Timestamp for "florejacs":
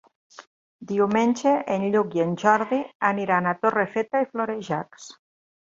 4.35-5.11